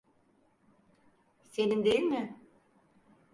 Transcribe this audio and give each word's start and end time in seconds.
Senin 1.51 1.83
değil 1.85 2.03
mi? 2.03 2.39